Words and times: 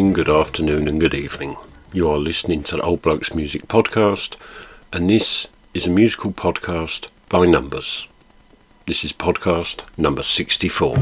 morning, 0.00 0.14
good 0.14 0.30
afternoon, 0.30 0.88
and 0.88 0.98
good 0.98 1.12
evening. 1.12 1.56
You 1.92 2.08
are 2.08 2.16
listening 2.16 2.62
to 2.64 2.76
the 2.76 2.82
Old 2.82 3.02
Blokes 3.02 3.34
Music 3.34 3.68
Podcast, 3.68 4.36
and 4.94 5.10
this 5.10 5.48
is 5.74 5.86
a 5.86 5.90
musical 5.90 6.32
podcast 6.32 7.08
by 7.28 7.44
numbers. 7.44 8.08
This 8.86 9.04
is 9.04 9.12
podcast 9.12 9.84
number 9.98 10.22
64. 10.22 10.96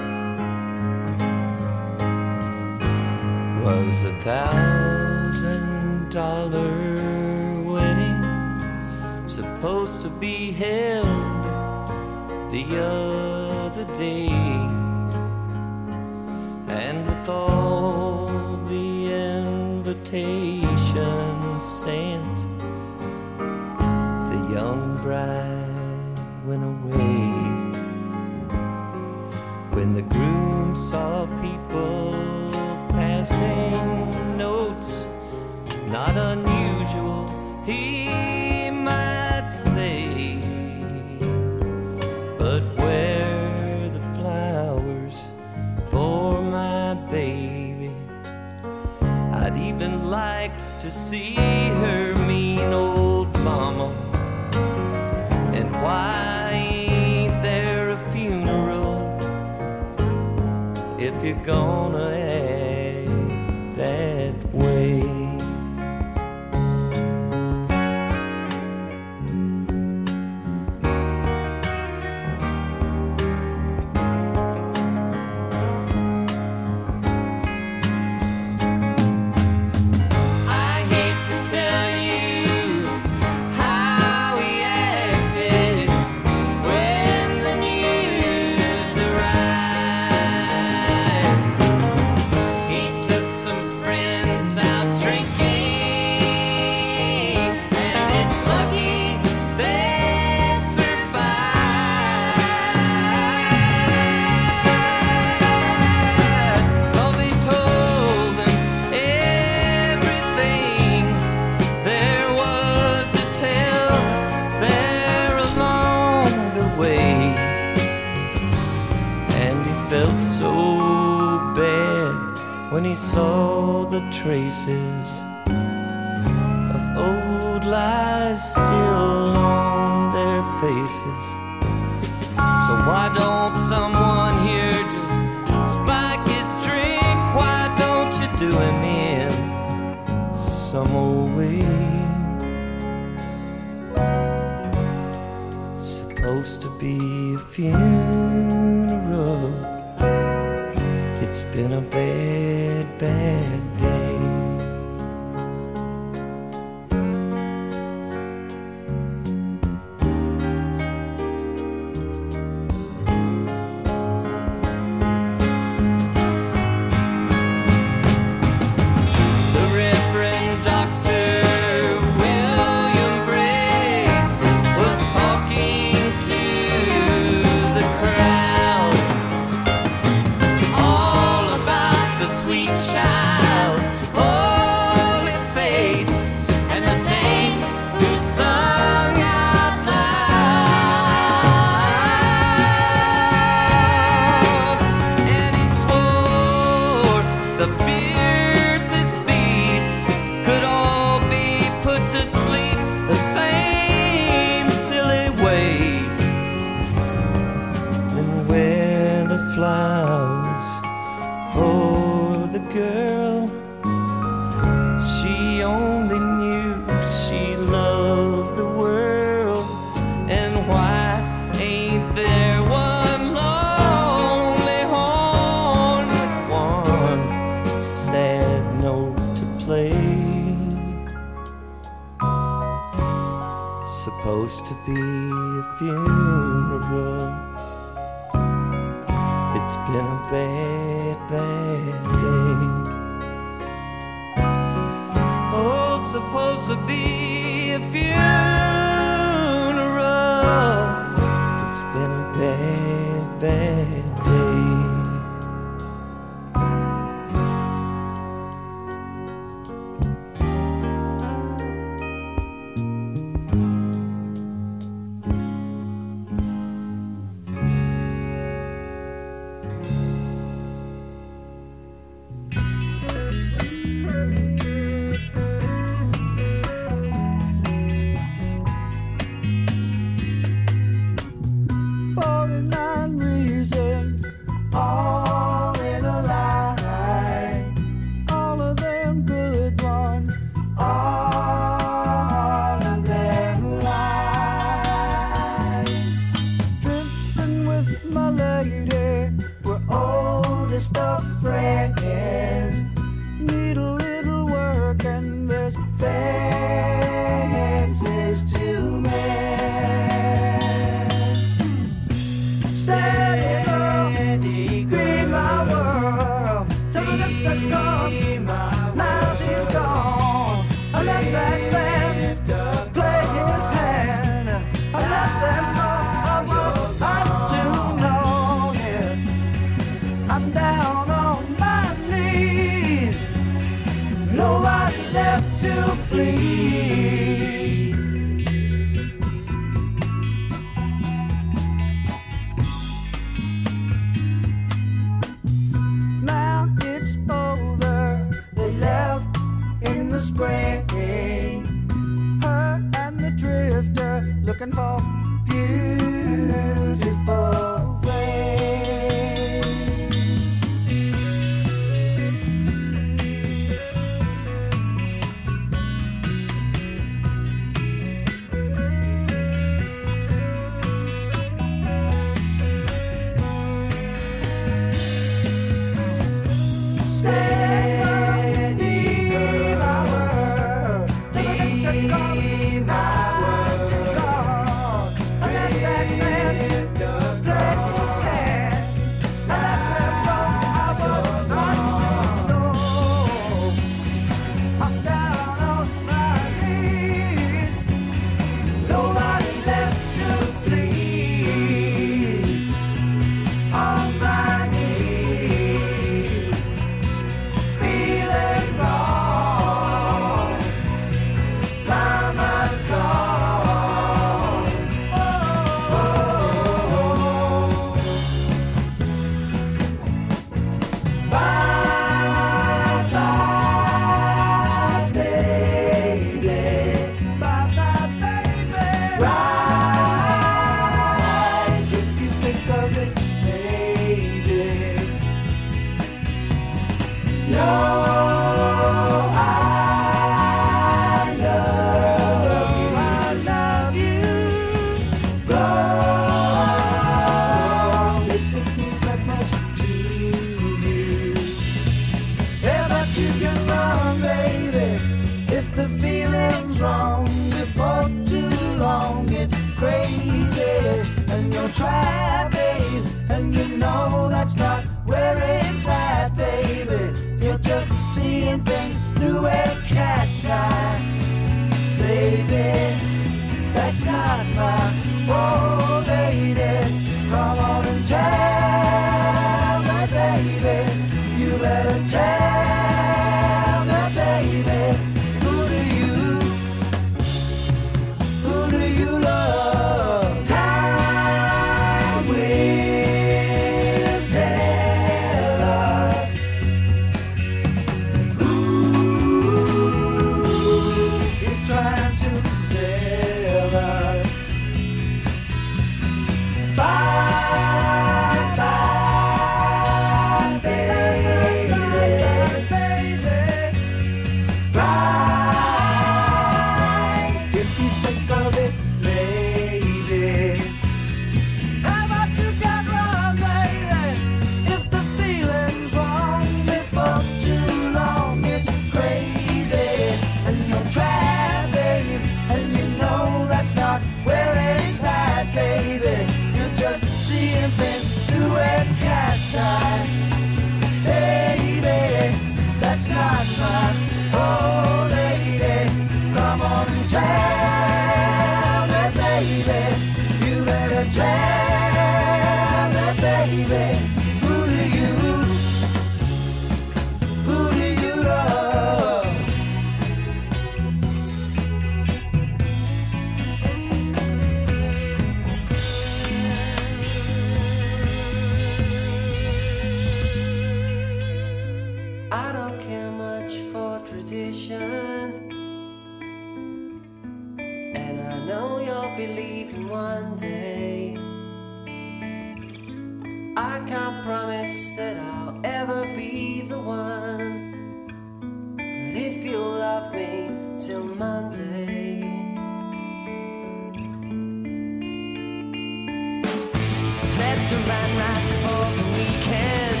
to 597.72 597.78
run 597.78 598.42
for 598.62 598.84
the 598.98 599.06
weekend. 599.16 600.00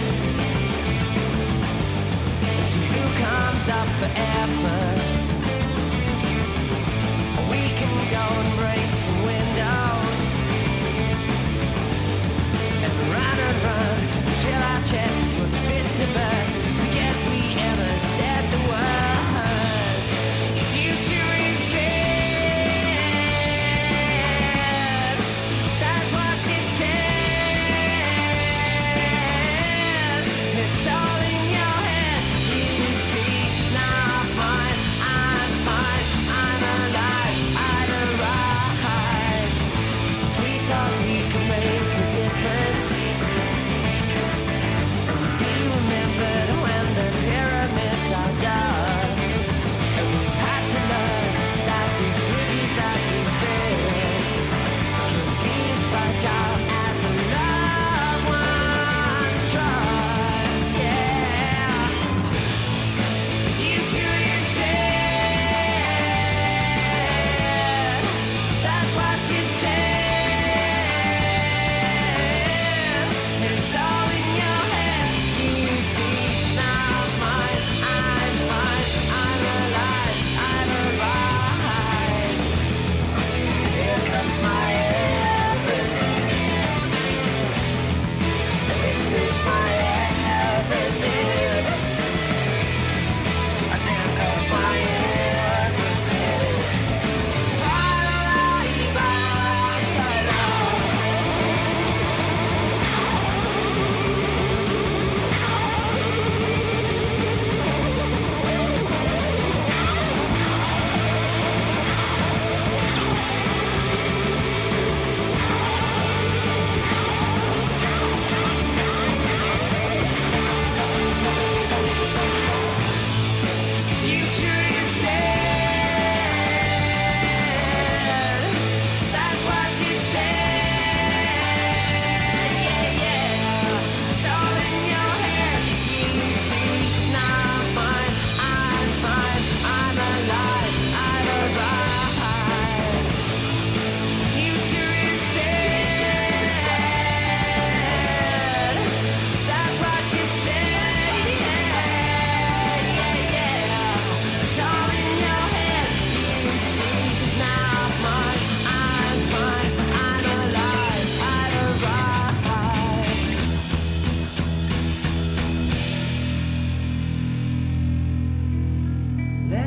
See 2.68 2.84
who 2.92 3.04
comes 3.24 3.66
up 3.78 3.88
for 3.98 4.10
air 4.28 4.46
first. 4.62 5.24
We 7.50 7.62
can 7.80 7.94
go 8.16 8.24
and 8.42 8.50
break 8.60 8.88
some 9.04 9.18
windows 9.30 10.18
and 12.84 12.94
run 13.14 13.36
and 13.48 13.58
run 13.66 14.00
till 14.42 14.62
our 14.70 14.82
chests. 14.90 15.41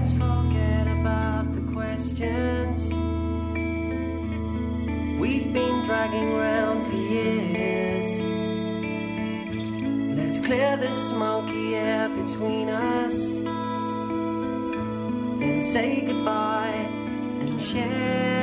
Let's 0.06 0.18
forget 0.20 0.86
about 0.86 1.52
the 1.56 1.62
questions 1.74 2.94
we've 5.20 5.52
been 5.52 5.84
dragging 5.84 6.32
round 6.36 6.86
for 6.91 6.96
years. 6.96 8.22
Let's 10.15 10.39
clear 10.46 10.78
the 10.78 10.94
smoky 10.94 11.74
air 11.74 12.08
between 12.10 12.70
us, 12.70 13.15
then 15.39 15.60
say 15.60 16.06
goodbye 16.06 16.88
and 17.41 17.60
share. 17.60 18.35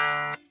Bye. 0.00 0.49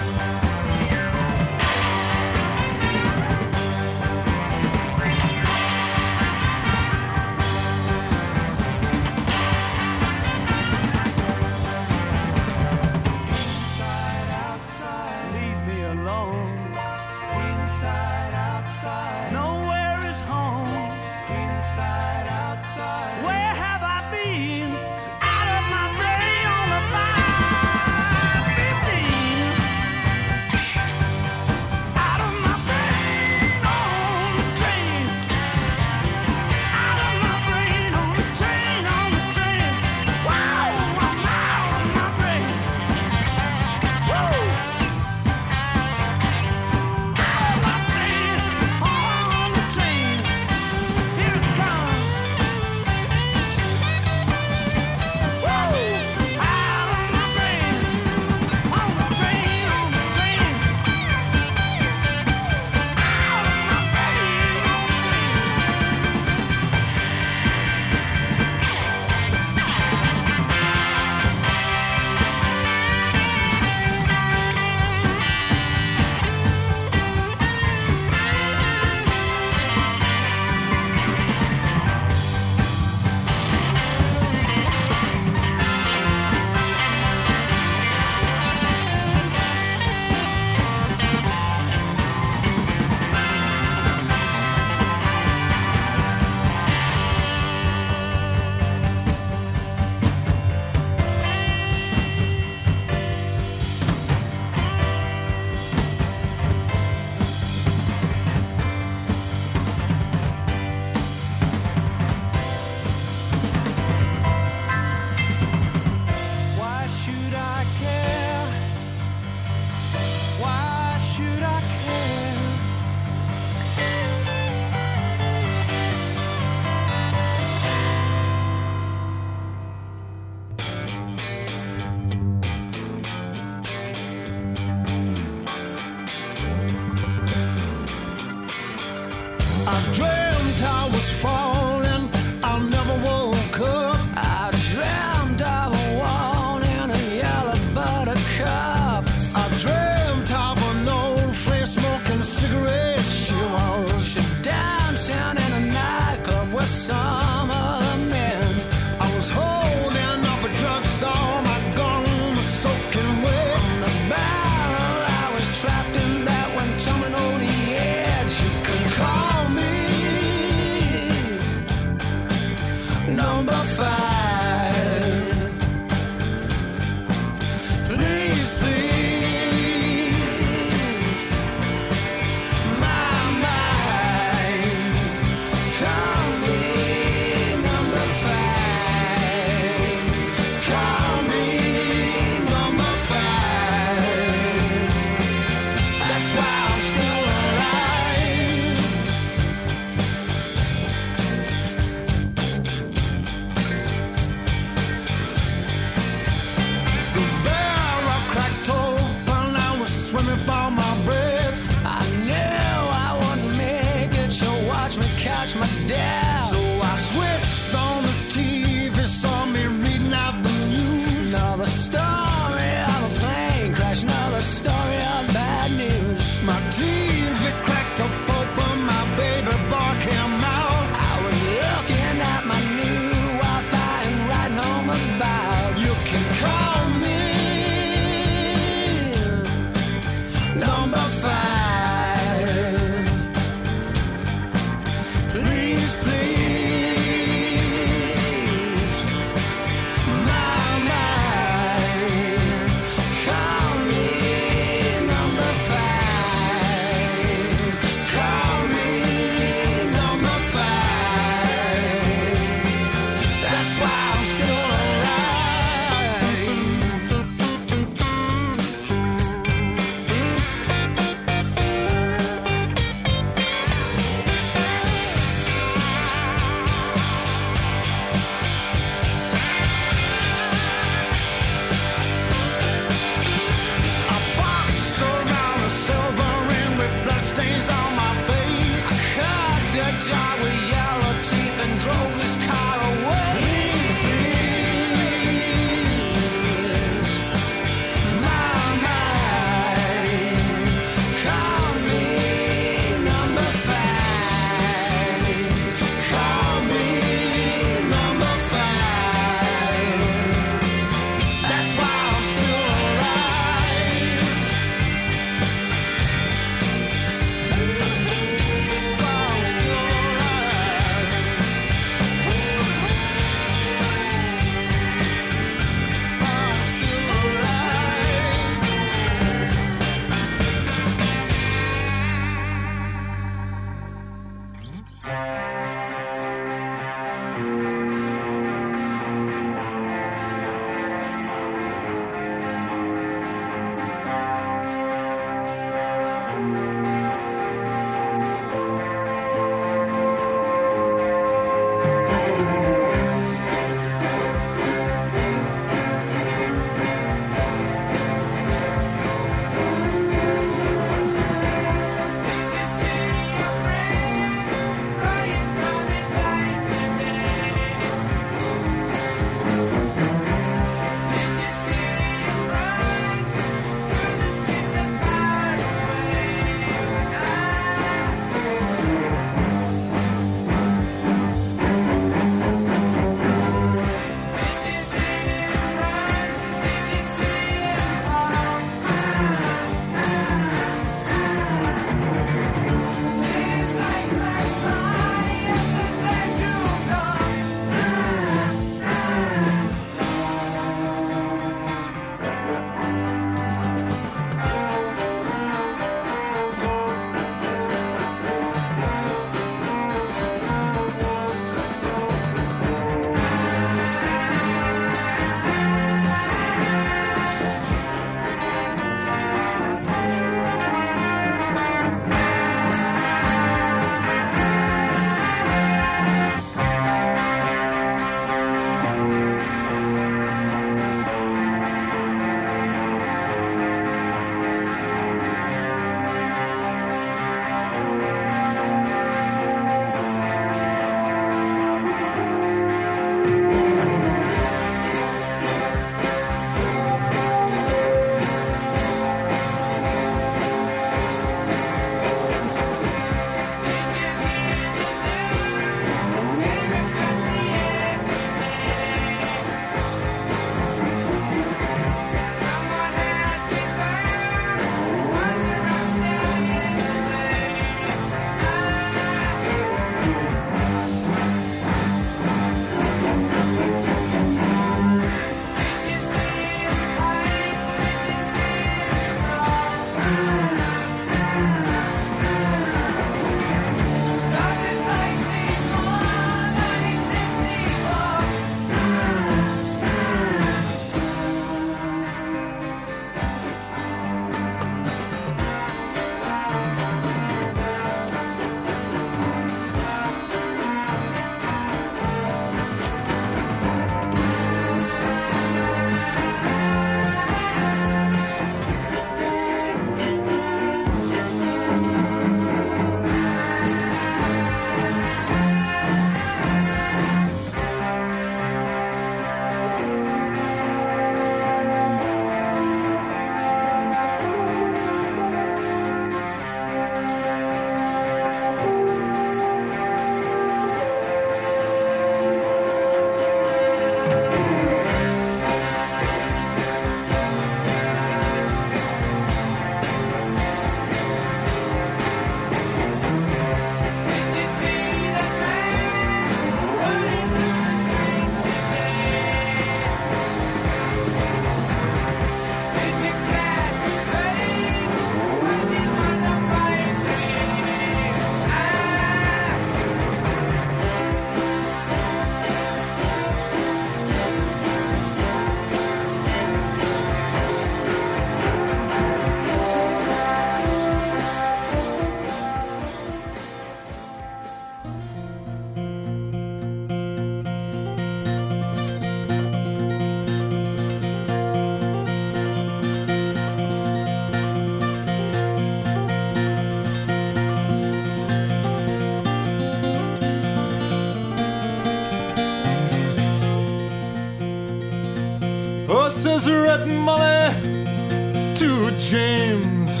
James. 598.98 600.00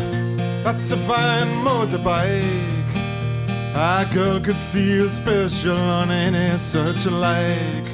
That's 0.64 0.90
a 0.92 0.96
fine 0.96 1.48
motorbike. 1.64 2.94
A 3.74 4.08
girl 4.12 4.40
could 4.40 4.56
feel 4.56 5.08
special 5.10 5.76
on 5.76 6.10
any 6.10 6.58
such 6.58 7.06
like. 7.06 7.86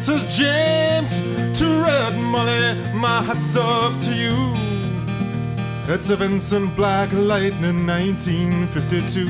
Says 0.00 0.24
James 0.36 1.18
to 1.58 1.66
Red 1.82 2.16
Molly, 2.18 2.74
my 2.94 3.22
hat's 3.22 3.56
off 3.56 3.98
to 4.04 4.12
you. 4.14 4.52
It's 5.92 6.10
a 6.10 6.16
Vincent 6.16 6.74
Black 6.76 7.12
Lightning 7.12 7.86
1952. 7.86 9.28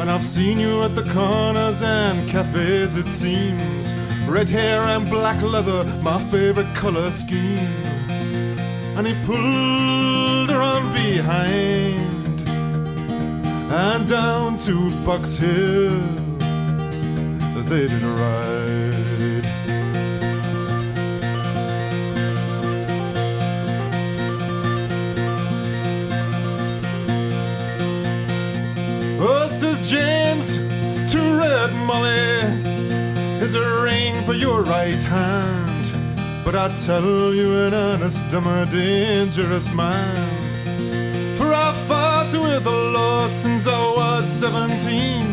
And 0.00 0.10
I've 0.10 0.24
seen 0.24 0.58
you 0.58 0.82
at 0.82 0.94
the 0.94 1.04
corners 1.12 1.82
and 1.82 2.28
cafes, 2.28 2.96
it 2.96 3.08
seems. 3.08 3.94
Red 4.26 4.48
hair 4.48 4.82
and 4.82 5.08
black 5.08 5.40
leather, 5.42 5.84
my 6.02 6.18
favorite 6.30 6.74
color 6.74 7.10
scheme. 7.10 7.85
And 8.98 9.06
he 9.06 9.14
pulled 9.26 10.50
on 10.50 10.94
behind 10.94 12.40
and 13.70 14.08
down 14.08 14.56
to 14.58 14.90
Box 15.04 15.36
Hill. 15.36 16.00
They 17.68 17.88
did 17.88 18.02
ride. 18.02 19.46
Oh, 29.20 29.46
says 29.50 29.90
James 29.90 30.56
to 31.12 31.18
Red 31.38 31.70
Molly, 31.86 32.40
is 33.44 33.54
a 33.56 33.82
ring 33.82 34.24
for 34.24 34.32
your 34.32 34.62
right 34.62 35.02
hand. 35.02 35.65
But 36.46 36.54
I 36.54 36.72
tell 36.76 37.34
you 37.34 37.54
in 37.54 37.74
earnest, 37.74 38.32
I'm 38.32 38.46
a 38.46 38.64
dangerous 38.66 39.68
man. 39.74 40.14
For 41.36 41.52
I 41.52 41.72
fought 41.88 42.32
with 42.32 42.62
the 42.62 42.70
law 42.70 43.26
since 43.26 43.66
I 43.66 43.80
was 43.96 44.24
17. 44.24 45.26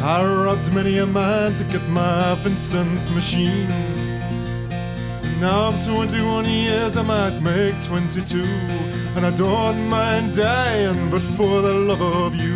I 0.00 0.44
robbed 0.44 0.72
many 0.72 0.98
a 0.98 1.04
man 1.04 1.56
to 1.56 1.64
get 1.64 1.82
my 1.88 2.36
Vincent 2.44 3.12
machine. 3.12 3.66
Now 5.40 5.70
I'm 5.70 5.82
21 5.82 6.44
years, 6.44 6.96
I 6.96 7.02
might 7.02 7.40
make 7.40 7.82
22. 7.82 8.44
And 9.16 9.26
I 9.26 9.32
don't 9.32 9.88
mind 9.88 10.36
dying, 10.36 11.10
but 11.10 11.22
for 11.22 11.60
the 11.60 11.74
love 11.74 12.02
of 12.02 12.36
you. 12.36 12.54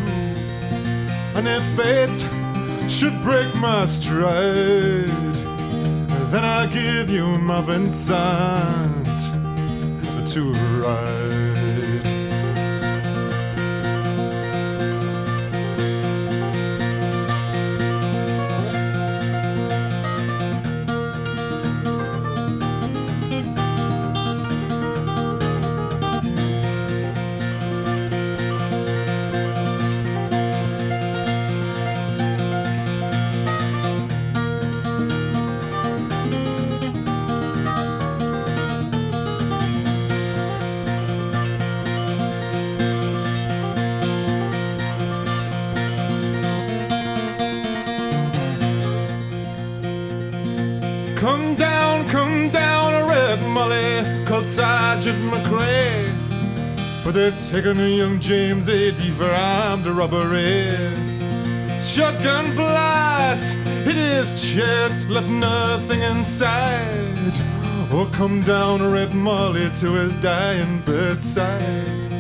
And 1.35 1.49
if 1.49 1.65
fate 1.75 2.21
should 2.89 3.21
break 3.21 3.53
my 3.57 3.85
stride, 3.85 5.32
then 6.33 6.45
I 6.45 6.67
give 6.67 7.11
you 7.11 7.27
my 7.37 7.61
Vincent 7.61 9.19
to 10.29 10.53
ride. 10.81 11.42
Taking 57.53 57.81
a 57.81 57.87
young 57.87 58.19
James 58.19 58.67
Adie 58.71 59.11
for 59.11 59.31
armed 59.31 59.85
robbery. 59.85 60.71
Shotgun 61.83 62.57
blast 62.57 63.59
hit 63.85 63.95
his 63.95 64.55
chest, 64.55 65.11
left 65.11 65.29
nothing 65.29 66.01
inside. 66.01 67.35
Oh, 67.91 68.11
come 68.11 68.41
down, 68.41 68.91
Red 68.91 69.13
Molly, 69.13 69.69
to 69.81 69.93
his 69.93 70.15
dying 70.23 70.81
bedside. 70.81 72.11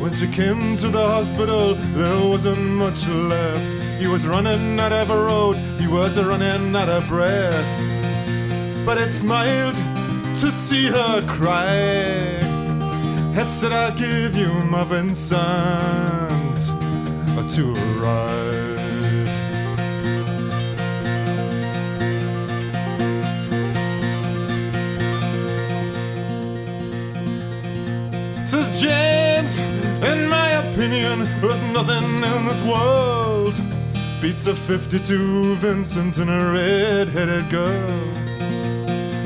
When 0.00 0.14
she 0.14 0.26
came 0.26 0.78
to 0.78 0.88
the 0.88 1.06
hospital, 1.06 1.74
there 1.74 2.26
wasn't 2.26 2.62
much 2.62 3.06
left. 3.06 3.74
He 4.00 4.06
was 4.06 4.26
running 4.26 4.80
out 4.80 4.90
of 4.90 5.10
road, 5.10 5.58
he 5.78 5.86
was 5.86 6.18
running 6.18 6.74
out 6.74 6.88
of 6.88 7.06
breath. 7.08 8.86
But 8.86 8.96
I 8.96 9.04
smiled 9.04 9.74
to 9.74 10.50
see 10.50 10.86
her 10.86 11.20
cry. 11.26 12.45
I 13.38 13.42
said, 13.42 13.70
I'll 13.70 13.94
give 13.94 14.34
you 14.34 14.50
my 14.64 14.82
Vincent 14.84 15.36
to 17.50 17.74
ride. 18.00 18.76
Says 28.46 28.80
James, 28.80 29.58
in 30.02 30.28
my 30.30 30.48
opinion, 30.64 31.28
there's 31.42 31.62
nothing 31.74 32.24
in 32.24 32.44
this 32.46 32.62
world 32.62 33.60
beats 34.22 34.46
a 34.46 34.56
52 34.56 35.56
Vincent 35.56 36.16
and 36.18 36.30
a 36.30 36.52
red-headed 36.52 37.50
girl. 37.50 38.26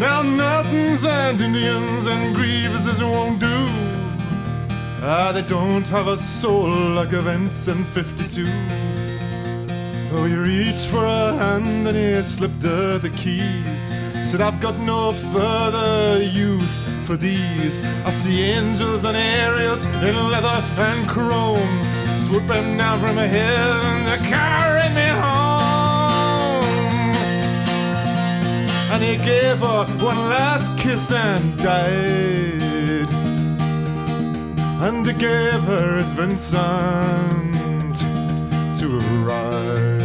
Now 0.01 0.23
Nortons 0.23 1.07
and 1.07 1.41
Indians 1.41 2.07
and 2.09 2.35
Greeveses 2.35 3.03
won't 3.03 3.39
do. 3.39 3.60
Ah, 5.03 5.33
they 5.33 5.41
don't 5.41 5.89
have 5.89 6.09
a 6.09 6.17
soul 6.19 6.69
like 6.69 7.15
a 7.15 7.27
in 7.31 7.49
52. 7.49 8.47
Oh, 10.13 10.25
he 10.27 10.35
reached 10.35 10.89
for 10.89 11.07
a 11.07 11.33
hand 11.39 11.89
and 11.89 11.97
he 11.97 12.23
slipped 12.23 12.63
her 12.65 12.99
the 12.99 13.09
keys. 13.09 13.91
Said, 14.21 14.43
I've 14.43 14.61
got 14.61 14.79
no 14.81 15.13
further 15.33 16.23
use 16.23 16.83
for 17.07 17.17
these. 17.17 17.83
I 18.05 18.11
see 18.11 18.43
angels 18.43 19.05
and 19.05 19.17
Ariels 19.17 19.83
in 20.03 20.17
leather 20.31 20.63
and 20.77 21.09
chrome 21.09 21.81
swooping 22.27 22.77
down 22.77 23.01
from 23.01 23.17
heaven 23.17 24.05
to 24.05 24.19
carry 24.29 24.89
me 24.95 25.09
home. 25.25 26.65
And 28.93 29.03
he 29.03 29.17
gave 29.25 29.61
her 29.61 29.87
one 30.05 30.29
last 30.29 30.77
kiss 30.79 31.11
and 31.11 31.57
died. 31.57 32.60
And 34.83 35.07
he 35.07 35.12
gave 35.12 35.62
her 35.64 35.99
his 35.99 36.12
Vincent 36.12 37.55
to 38.78 38.99
ride. 39.26 40.00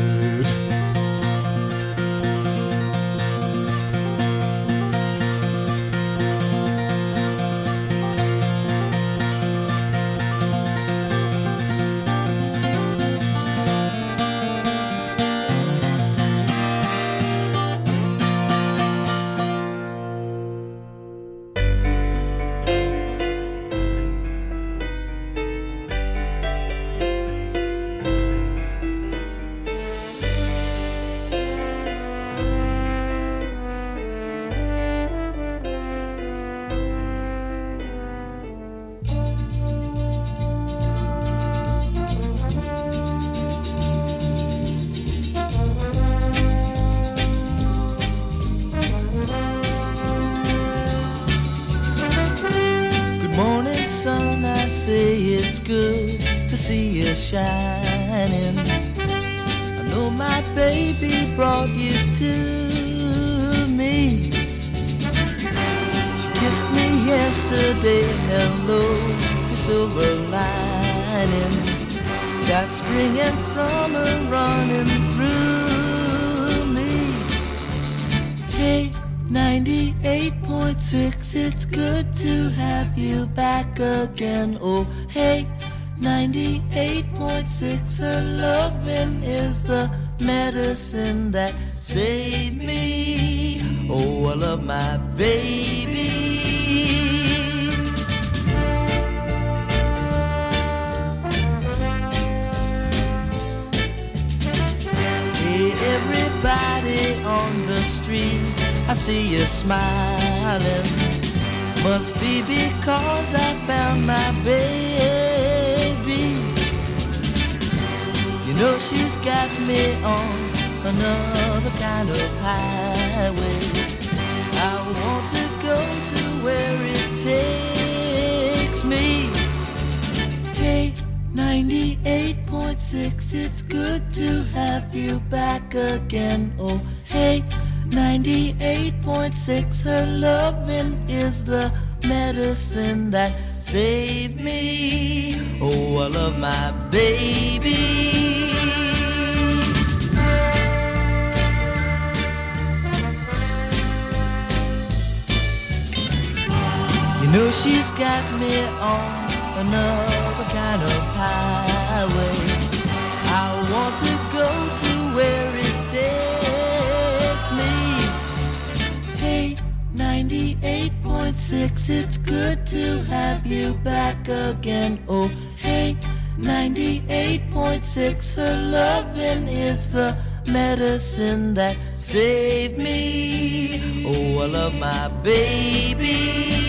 8.6, 170.65 171.89
it's 171.91 172.17
good 172.17 172.65
to 172.65 172.97
have 173.03 173.45
you 173.45 173.75
back 173.83 174.27
again. 174.27 174.97
Oh, 175.07 175.27
hey, 175.57 175.95
98.6, 176.39 178.33
her 178.33 178.71
loving 178.71 179.47
is 179.47 179.91
the 179.91 180.17
medicine 180.47 181.53
that 181.53 181.77
saved 181.93 182.79
me. 182.79 183.79
Oh, 184.07 184.41
I 184.41 184.45
love 184.47 184.79
my 184.79 185.07
baby. 185.23 186.64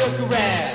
look 0.00 0.32
around. 0.32 0.69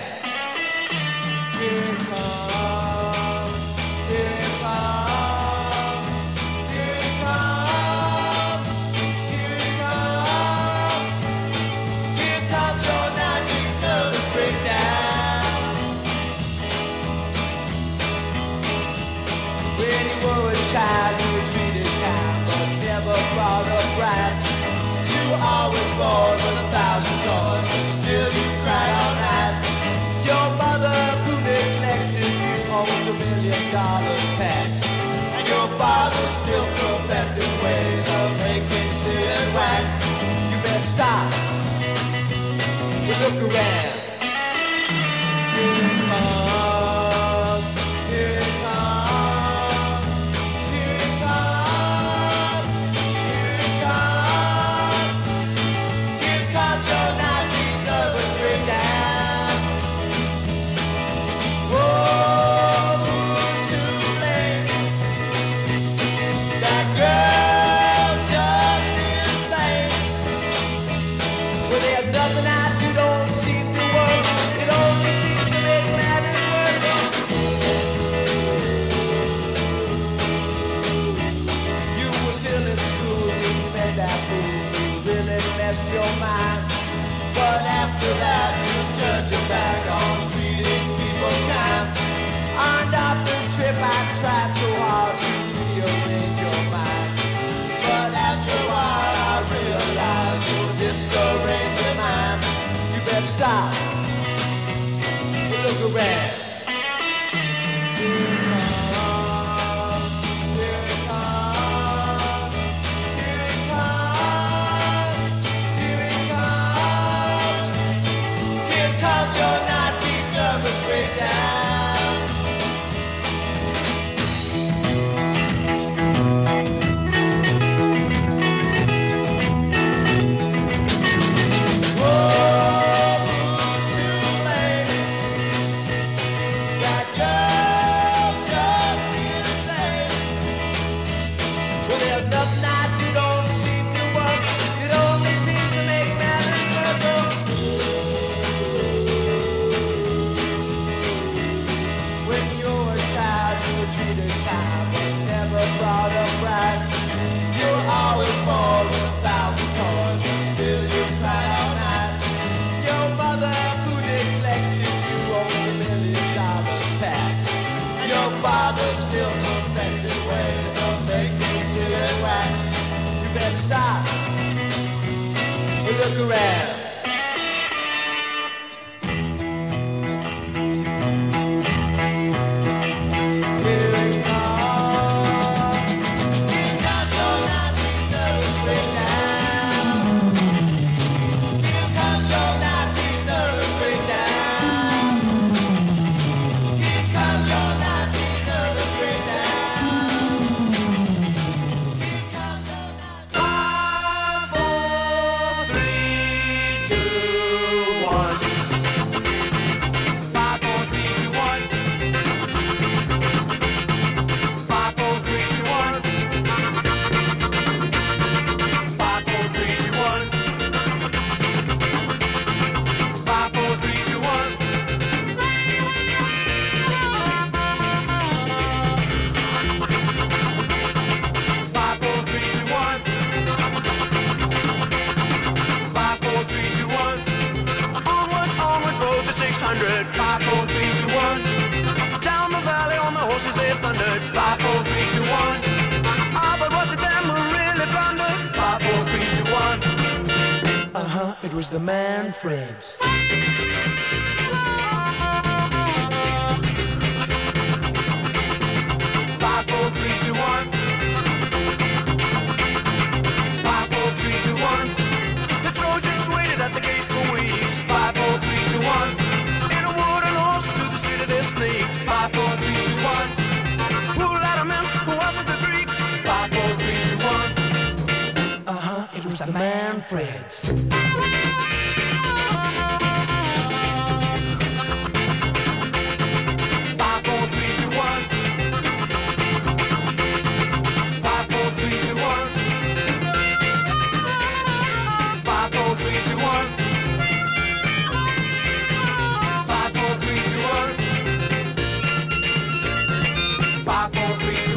Two, 279.38 279.52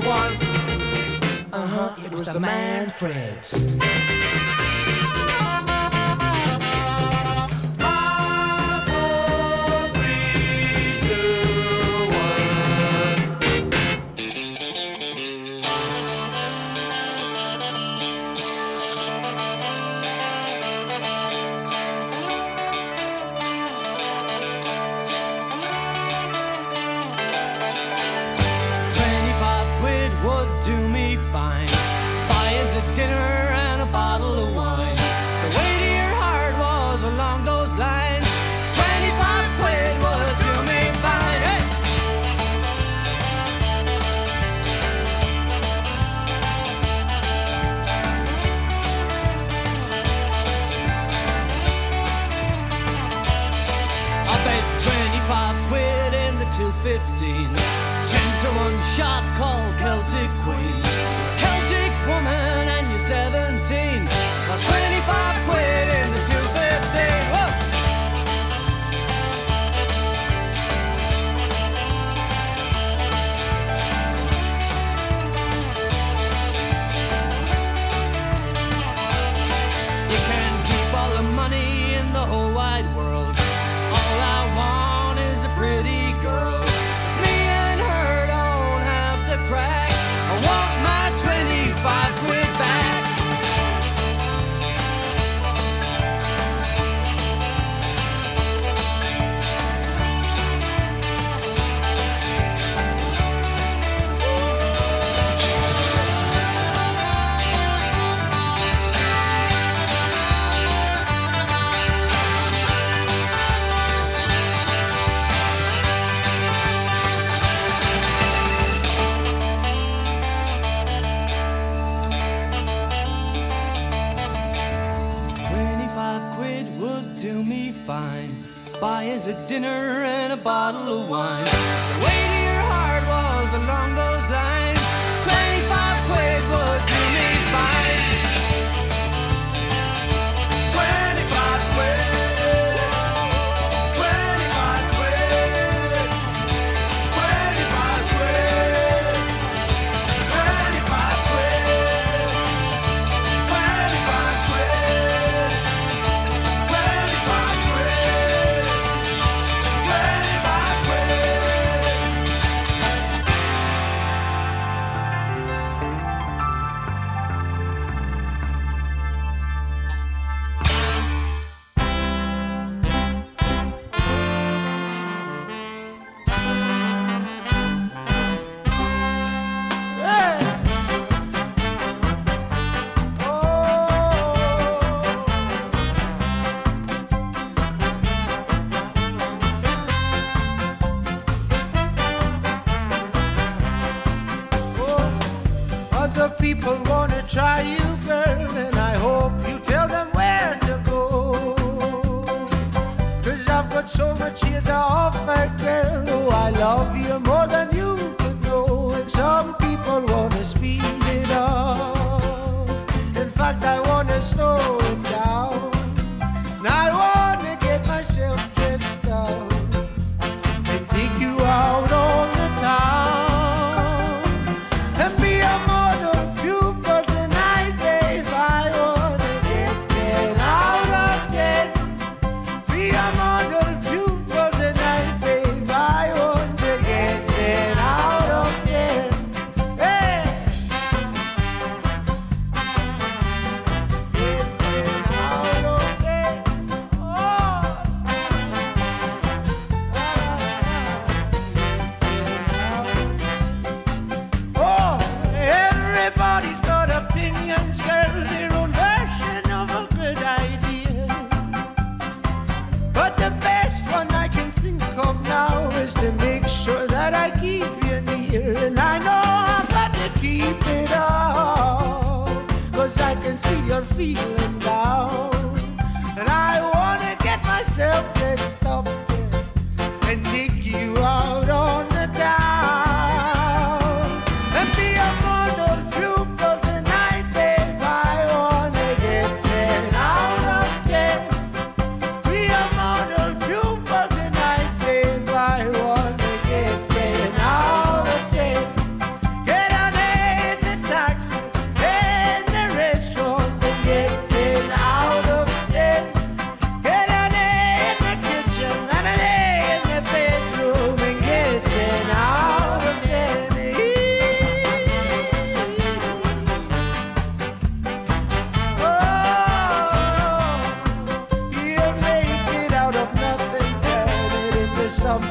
one. 0.08 0.32
Uh 1.52 1.66
huh, 1.66 1.94
it 2.04 2.12
was 2.12 2.26
the 2.26 2.38
Manfreds. 2.40 3.78
Five, 3.78 3.97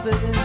fazer 0.08 0.37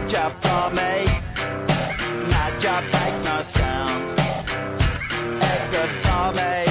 not 0.00 0.12
your 0.12 0.30
me. 0.70 1.06
My 2.28 2.56
job 2.58 2.84
bank, 2.92 3.24
no 3.24 3.42
sound. 3.42 4.18
At 5.42 5.70
for 6.02 6.32
me. 6.36 6.69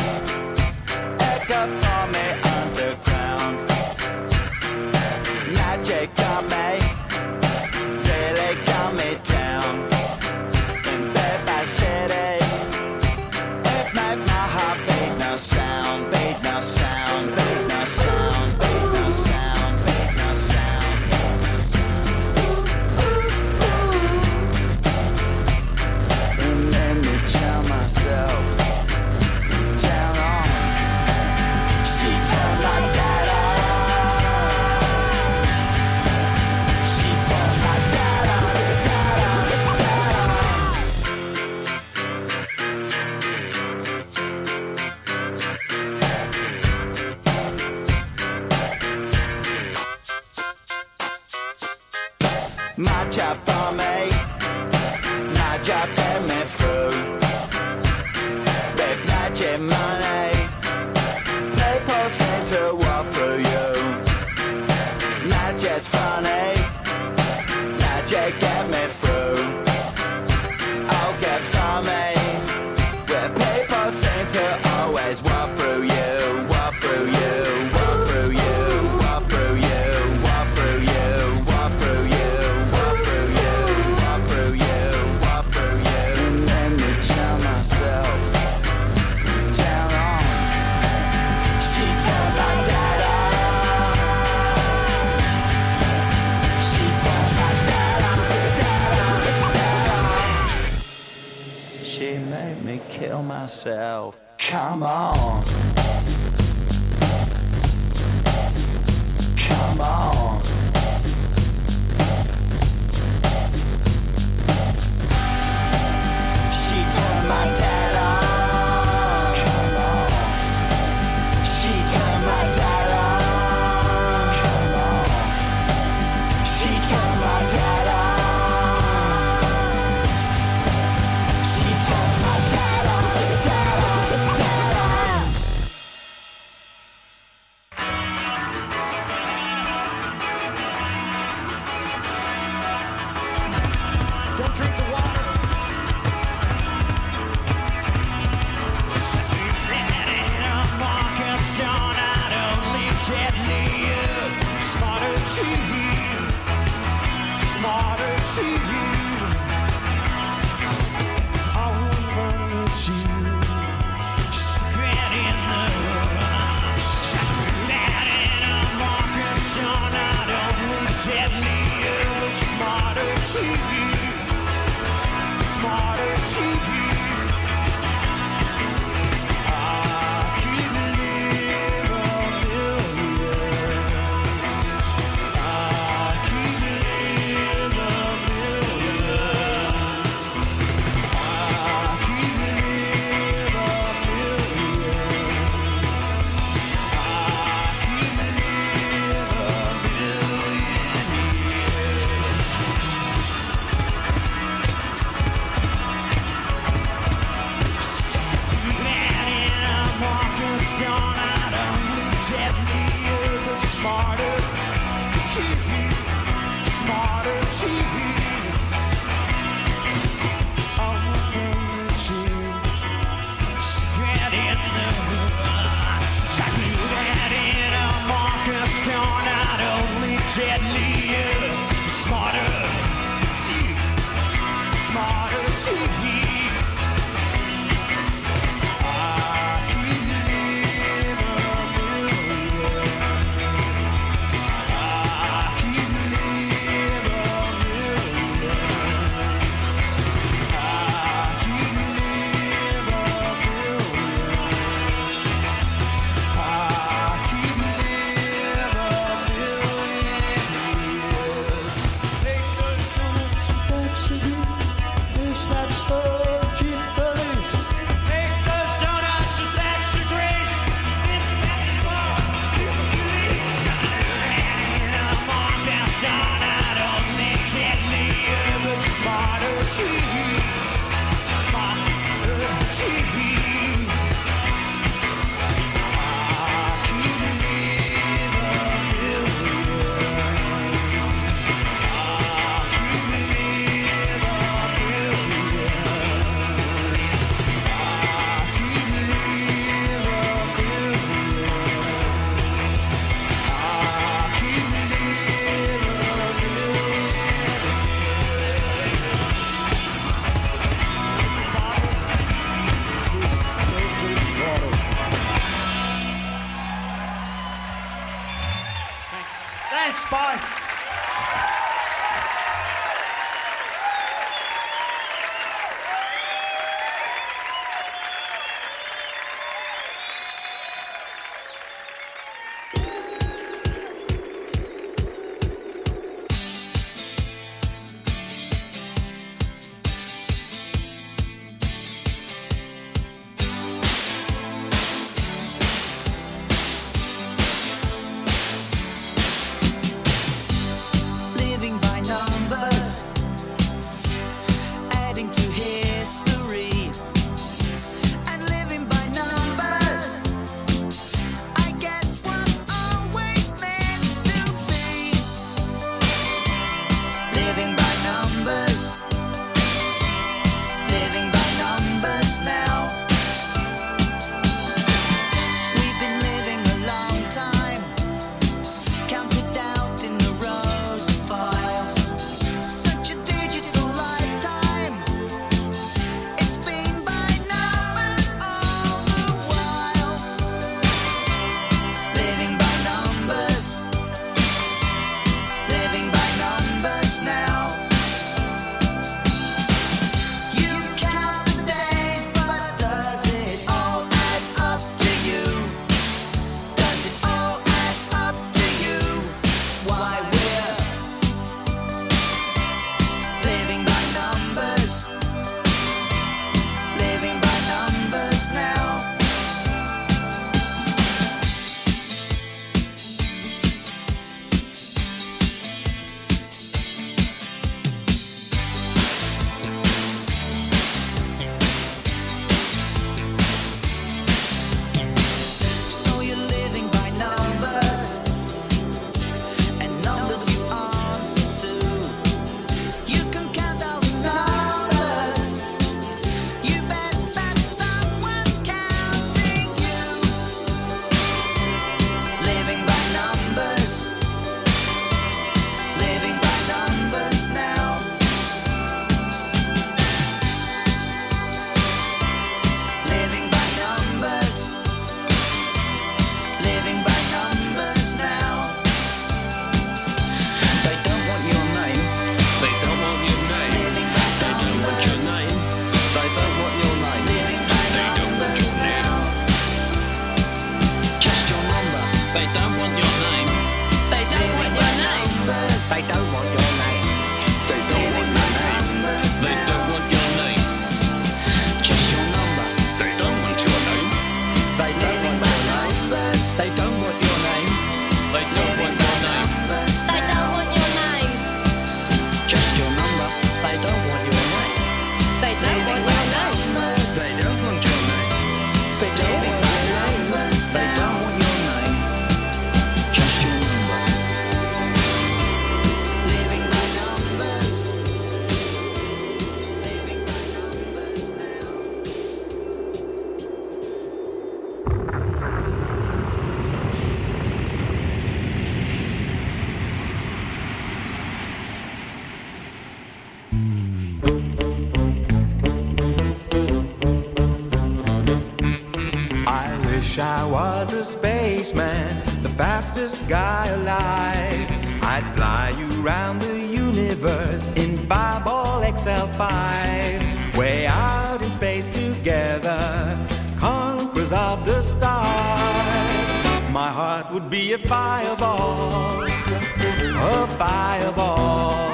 Fireball, 557.90 559.24
a 559.24 560.48
fireball. 560.60 561.90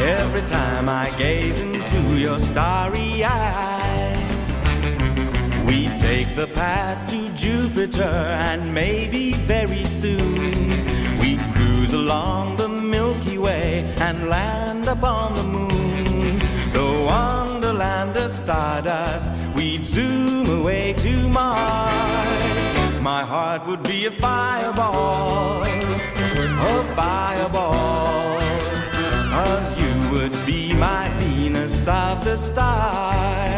Every 0.00 0.42
time 0.42 0.88
I 0.88 1.14
gaze 1.16 1.60
into 1.60 2.18
your 2.18 2.40
starry 2.40 3.22
eyes. 3.22 4.18
We 5.66 5.86
take 5.98 6.34
the 6.34 6.48
path 6.52 7.08
to 7.10 7.28
Jupiter 7.36 8.16
and 8.48 8.74
maybe 8.74 9.34
very 9.34 9.84
soon 9.84 10.68
we 11.20 11.36
cruise 11.52 11.92
along 11.92 12.56
the 12.56 12.68
Milky 12.68 13.38
Way 13.38 13.84
and 14.00 14.28
land 14.28 14.88
upon 14.88 15.36
the 15.36 15.44
moon. 15.44 16.40
The 16.72 17.04
wonderland 17.06 18.16
of 18.16 18.34
stardust, 18.34 19.26
we'd 19.54 19.84
zoom 19.84 20.60
away 20.60 20.94
to 20.94 21.28
Mars. 21.28 22.77
My 23.14 23.24
heart 23.24 23.66
would 23.66 23.82
be 23.84 24.04
a 24.04 24.10
fireball, 24.10 25.62
a 25.62 26.94
fireball. 26.94 28.38
Cause 29.34 29.80
you 29.80 29.94
would 30.12 30.36
be 30.44 30.74
my 30.74 31.08
Venus 31.18 31.88
of 31.88 32.22
the 32.22 32.36
stars. 32.36 33.57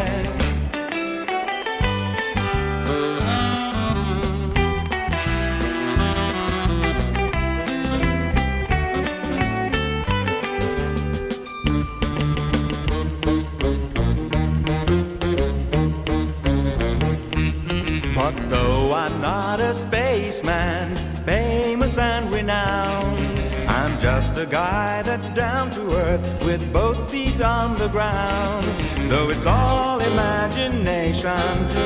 Guy 24.51 25.01
that's 25.03 25.29
down 25.29 25.71
to 25.71 25.93
earth 25.93 26.21
with 26.45 26.73
both 26.73 27.09
feet 27.09 27.41
on 27.41 27.77
the 27.77 27.87
ground. 27.87 28.65
Though 29.09 29.29
it's 29.29 29.45
all 29.45 30.01
imagination, 30.01 31.29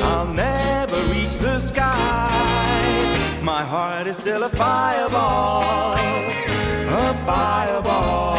I'll 0.09 0.33
never 0.33 0.99
reach 1.13 1.35
the 1.35 1.59
skies. 1.59 3.43
My 3.43 3.63
heart 3.63 4.07
is 4.07 4.17
still 4.17 4.41
a 4.41 4.49
fireball, 4.49 5.93
a 5.93 7.13
fireball. 7.27 8.35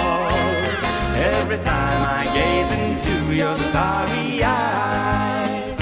Every 1.15 1.59
time 1.59 2.01
I 2.19 2.25
gaze 2.35 2.73
into 2.87 3.33
your 3.33 3.57
starry 3.59 4.43
eyes, 4.43 5.79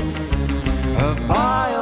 a 0.99 1.17
fireball, 1.27 1.74